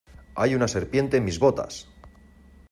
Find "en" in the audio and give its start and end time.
1.17-1.25